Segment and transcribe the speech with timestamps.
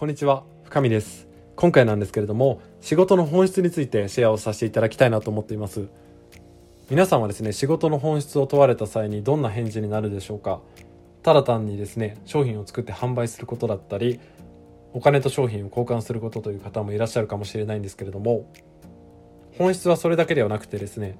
[0.00, 1.28] こんにちは深見です。
[1.56, 5.88] 今回なんですけれども仕事の本質についてシェアをさせていただきたいなと思っています。
[6.88, 10.60] 皆さんはですね仕事の本質を問われた際にどんな返事になるでしょうか？
[11.22, 14.20] ただ単にですね商品を作って販売することだったり
[14.94, 18.50] お金と商品を交換することという方もいらっしゃるかもしれないんですけれども
[19.58, 21.18] 本質はそれだけではなくてですね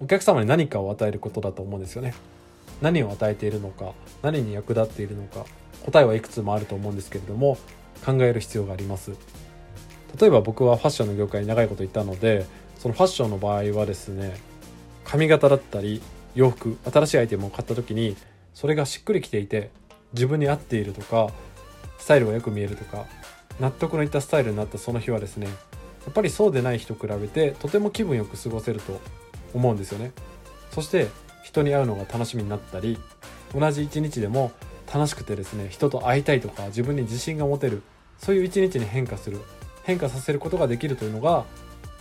[0.00, 2.14] お客様に何かを与えることだと思うんですよね。
[2.80, 3.92] 何を与えているのか
[4.22, 5.46] 何に役立っているのか
[5.86, 7.56] 答えはいくつもあると思うんですけれども
[8.04, 9.12] 考える必要があります。
[10.18, 12.46] 例えば僕はファッションの業界に長いこといたので
[12.78, 14.36] そのファッションの場合はですね
[15.04, 16.02] 髪型だったり
[16.34, 18.16] 洋服新しいアイテムを買った時に
[18.54, 19.70] それがしっくりきていて
[20.12, 21.30] 自分に合っているとか
[21.98, 23.06] スタイルがよく見えるとか
[23.60, 25.52] 納得のいったスタイルになったその日はですねや
[26.10, 29.00] っぱりそうでない日と比べてとても気分よく過ごせると
[29.54, 30.12] 思うんですよね。
[30.72, 31.08] そして
[31.44, 32.98] 人に会うのが楽しみになったり
[33.54, 34.52] 同じ一日でも
[34.92, 37.82] 楽しくてですね人と会いたいとか自分に自信が持てる
[38.22, 39.40] そういう一日に変化する
[39.82, 41.44] 変化させることができるというのが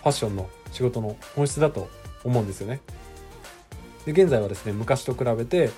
[0.02, 1.90] ファッションの仕事の本質だと
[2.24, 2.80] 思うんですよね。
[4.06, 5.72] で現在はですね昔と比べて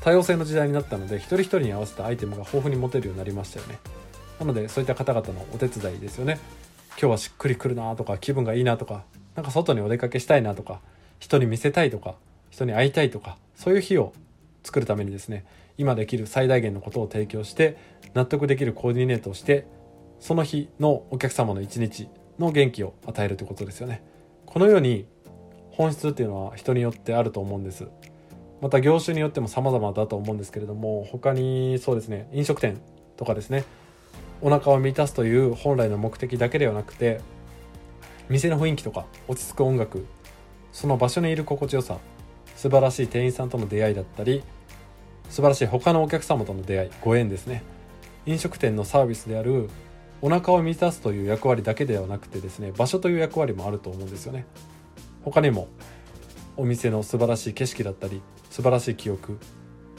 [0.00, 3.78] 多様性の時代になったので一人一人に合わせたアイテムが豊富に持てるようになりましたよね。
[4.40, 6.38] なのでそういった方々のお手伝いですよね。
[6.90, 9.04] 今日はしっくりくるなとか気分がいいなとか
[9.36, 10.80] なんか外にお出かけしたいなとか
[11.18, 12.14] 人に見せたいとか
[12.50, 14.12] 人に会いたいとかそういう日を
[14.64, 15.44] 作るためにですね
[15.76, 17.76] 今できる最大限のことを提供して
[18.14, 19.66] 納得できるコーディネートをして
[20.20, 24.02] その日のお客様の一日の元気を与えるということですよね。
[24.46, 25.06] このように
[25.70, 27.86] 本質っていうのは人によってあると思うんです。
[28.60, 32.80] また業種によっても様々だと思うんですけれども他にそうですね飲食店
[33.16, 33.64] とかですね
[34.40, 37.20] お腹を満たすという本来の目的だけではなくて
[38.28, 40.06] 店の雰囲気とか落ち着く音楽
[40.72, 41.98] その場所にいる心地よさ
[42.58, 44.42] 素晴らしい店員さんとの出会いだったり
[45.30, 47.62] 素晴らしい他のお客様との出会いご縁ですね。
[48.26, 49.70] 飲食店のサービスである
[50.20, 54.44] お腹を満たすという役割だけではなくてですね場所という役割もあると思うんですよね。
[55.22, 55.68] 他にも
[56.56, 59.38] お店の素晴らしい景色だったり素晴らしい記憶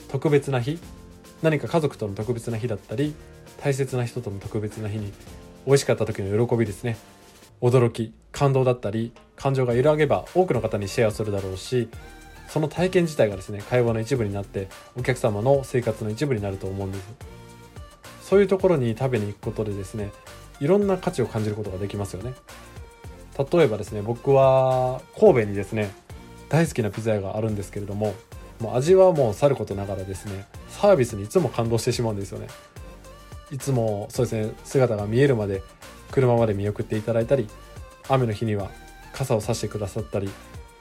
[0.08, 0.78] 特別な日
[1.40, 3.14] 何か家族との特別な日だったり
[3.62, 5.14] 大切な人との特別な日に
[5.66, 6.98] 美味しかった時の喜びですね。
[7.62, 11.88] 驚き感動だったり感情が揺らげば多くの方にシェアするだろうし
[12.50, 14.68] その体験自体がですね会話の一部になって
[14.98, 17.04] お客様の生活の一部になると思うんです。
[18.22, 20.10] そういうところに食べに行くことでですね
[20.60, 22.34] いろんな価値を感じることができますよね。
[23.38, 25.90] 例えばですね僕は神戸にですね
[26.48, 28.14] 大好きなピザ屋があるんですけれども
[28.58, 32.48] もう味はもうさることながらですねサービスにいつも感動してしまうんですよね。
[33.52, 35.62] いつもそうですね姿が見えるまで
[36.10, 37.48] 車まで見送っていただいたり
[38.08, 38.70] 雨の日には
[39.12, 40.28] 傘を差してくださったり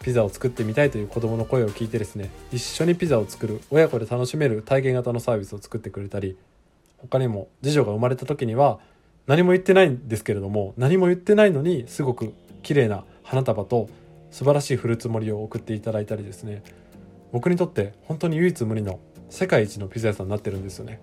[0.02, 6.38] ピザを作ってみたいという子どもの声を聞いてですね一緒にピザを作る親子で楽しめる体験型のサービスを作ってくれたり
[6.98, 8.80] 他にも次女が生まれた時には
[9.28, 12.34] 何も言ってないんですけれども何も言ってないのにすごく
[12.64, 13.90] 綺麗な花束と
[14.32, 16.64] 素晴らしいフルーツ盛りを送っていただいたりですね。
[17.32, 19.00] 僕にとって本当に唯一無二の
[19.30, 21.00] 世界一のピザ屋さんになってるんですよね。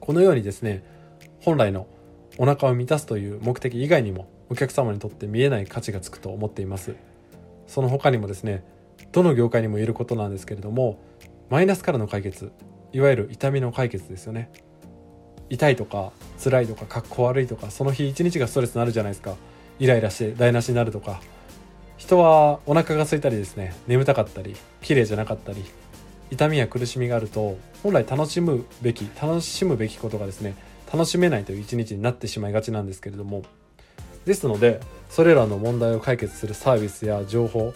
[0.00, 0.84] このようにですね
[1.40, 1.86] 本来の
[2.38, 6.94] お腹を満たすという目的以外にもお客様にとって見えない価値がつくと思っています。
[7.68, 8.64] その他にもですね
[9.12, 10.98] どの業界にも言えることなんですけれども
[11.48, 12.50] マイナスからの解決
[12.92, 14.50] いわゆる痛みの解決ですよね。
[15.50, 16.12] 痛いとか
[16.42, 19.36] 辛いとかかっこ悪いとかその日一日がストレスになるじゃないですか。
[19.78, 21.20] イライラして台無しになるとか。
[21.98, 25.64] 人はお腹が空いたりですね眠たかったり綺麗じゃなかったり
[26.30, 30.54] 痛みや苦しみがあると本来楽しむべき楽しむべきことがですね
[30.90, 33.42] 楽しめないという一日になってしまいがちなんですけれども
[34.28, 37.74] ですのでそれらの問題を解決するサービスや情報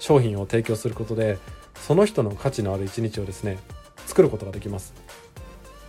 [0.00, 1.38] 商品を提供することで
[1.76, 3.58] その人の価値のある一日をですね
[4.06, 4.92] 作ることができます。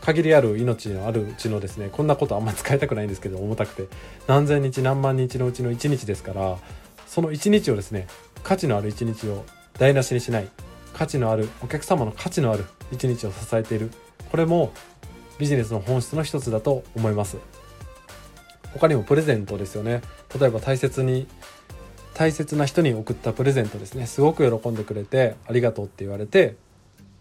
[0.01, 3.87] 限りある命のあるうちのですねこんなことあんま使いたくないんですけど重たくて。
[4.27, 6.57] 何千日何万日のうちの1日ですから
[7.07, 8.07] その1日をですね
[8.43, 9.43] 価値のある1日を
[9.79, 10.47] 台無しにしない
[10.93, 13.89] 価値のあるお客様の価値のある1日を支えている。
[14.29, 14.71] これも
[15.39, 17.37] ビジネスの本質の一つだと思います。
[18.75, 20.01] 他にもプレゼントですよね。
[20.39, 21.27] 例えば大切に
[22.13, 24.05] 大切な人に送ったプレゼントですね。
[24.05, 26.55] すごく喜んでくれてありがとうって言われて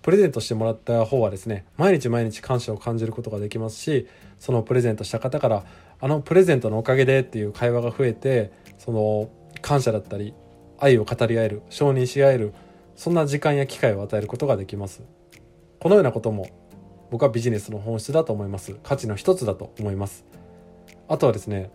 [0.03, 4.06] プレゼントしてもらった方はですね毎日毎日感謝を感じることができますし
[4.39, 5.65] そのプレゼントした方から
[6.01, 9.31] あのプレゼントのおかげでっていう会話が増えてその
[9.62, 10.35] 感謝だったり
[10.79, 12.53] 愛を語り合える承認し合える
[12.97, 15.03] そんな時間や機会を与えることができます。
[15.81, 16.49] このようなことも
[17.11, 18.77] 僕はビジネスの本質だと思います。
[18.83, 20.25] 価値の一つだと思います。
[21.09, 21.71] あとはですね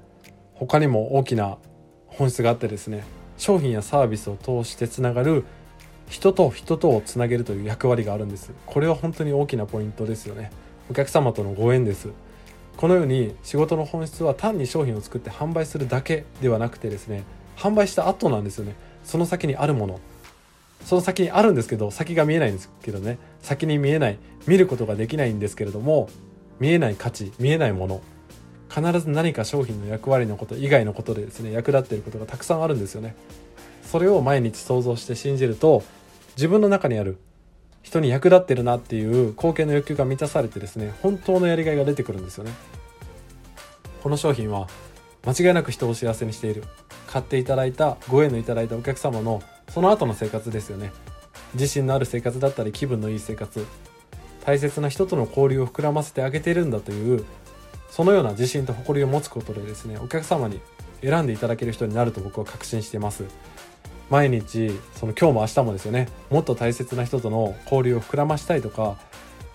[0.53, 1.57] 他にも大きな
[2.07, 3.03] 本質があってですね
[3.37, 5.45] 商品やサービスを通してつながる
[6.09, 8.51] 人と人とをつなげるという役割があるんです。
[8.65, 10.51] これは本当に大きなポイントですよね。
[10.89, 12.09] お客様とのご縁です。
[12.77, 18.73] このように仕事の本質は単に商品を作って販売するだけではなくてですね販売した後なんですよね。
[19.03, 19.99] その先にあるもの。
[20.83, 23.19] その先にあるんですけど先が見えないんですけどね。
[23.41, 24.17] 先に見えない
[24.47, 26.09] 見ることができないんですけれども
[26.59, 28.01] 見えない価値見えないもの。
[28.69, 33.15] 必ず何か商品の役割のこと以外のことでですね役立っていることがたくさんあるんですよね。
[33.83, 35.83] それを毎日想像して信じると
[36.35, 37.17] 自分の中にある
[37.81, 42.51] 人に役立ってるなっていう貢献の欲求が満たされてですね本当のやりがいが出てくるんですよね。
[44.03, 44.67] この商品は
[45.25, 46.63] 間違いなく人を幸せにしている。
[47.07, 50.91] 買っていただいたご縁のいただいたお客様のその後の生活ですよね。
[51.55, 53.65] 自信のある生活だったり気分のいい生活。
[54.45, 57.25] 大切な人との交流を膨らませてあげているんだという
[57.89, 60.59] そのような自信と誇りを持つことでですねお客様に
[61.01, 63.23] 選んでいただける人になると僕は確信しています。
[64.09, 68.97] 毎日その今日も明日もですよねもっと大切な人との交流を膨らましたいとか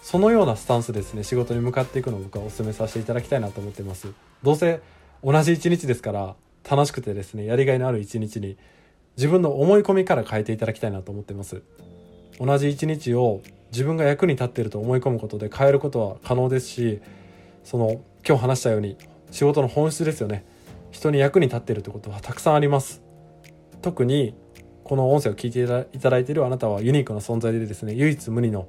[0.00, 4.12] そのようなスタンスですね仕事に向かっていくのを僕はお勧めさせていただきたいなと思ってます。
[4.42, 4.80] どうせ
[5.24, 6.36] 同じ一日ですから
[6.70, 8.56] 楽しくてですねやりがいのある一日に
[9.16, 11.62] 自分の思い込みから変えていただきたいなと思ってます。
[12.38, 13.42] 同じ一日を
[13.72, 17.00] 自分が役に立っていると思い込むことで変えることは可能ですし
[17.64, 18.96] その今日話したように
[19.30, 20.44] 仕事の本質ですよね。
[20.90, 23.02] 人に役に立っているということはたくさんあります。
[23.82, 24.34] 特に
[24.84, 25.62] この音声を聞いて
[25.96, 28.66] いただいているあなたはユニークな存在でですね唯一無二の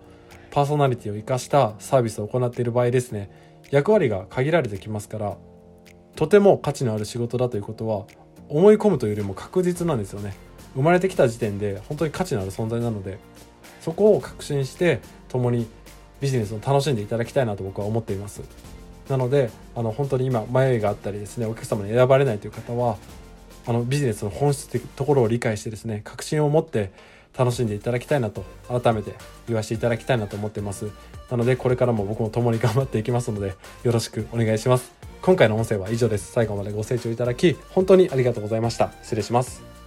[0.51, 3.29] パーソナリティを生かしたサービスを行っている場合ですね
[3.71, 5.37] 役割が限られてきますから
[6.15, 8.05] とても価値のある仕事だということは
[8.47, 10.35] 思い込むというよりも確実なんですよね。
[10.75, 13.17] 生まれてきた時点で本当に価値のある存在なので
[13.79, 14.99] そこを確信して
[15.29, 15.67] 共に
[16.19, 18.41] ビジネスを楽しんでいただきたいなと僕は思っています。
[19.09, 22.97] なのであの本当に今迷いがあったりですねお客様に選ばれないという方は
[23.67, 26.91] あのビジネスの本質というところを理解してですね確信を持って
[27.37, 29.13] 楽しんでいただきたいなと改めて
[29.47, 30.89] 言わせていただきたいなと思ってます。
[31.29, 34.91] なのでこれからも僕も共に頑張っていきますのでよろしくお願いします。
[35.21, 36.31] 今回の音声は以上です。
[36.31, 38.91] 最後までご清聴いただき本当にありがとうございました。
[39.01, 39.84] 失礼します。